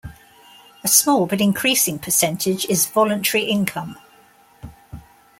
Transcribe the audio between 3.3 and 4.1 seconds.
income.